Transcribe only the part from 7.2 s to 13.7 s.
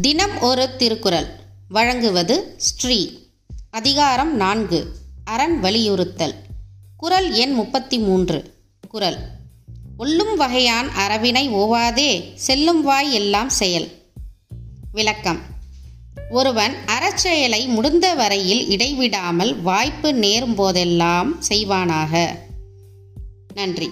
எண் முப்பத்தி மூன்று குறள். ஒல்லும் வகையான் அறவினை ஓவாதே செல்லும் வாய் எல்லாம்